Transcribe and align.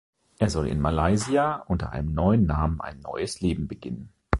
Er 0.39 0.49
soll 0.49 0.65
in 0.67 0.81
Malaysia 0.81 1.57
unter 1.67 1.91
einem 1.91 2.15
neuen 2.15 2.47
Namen 2.47 2.81
ein 2.81 3.01
neues 3.01 3.39
Leben 3.39 3.67
beginnen. 3.67 4.11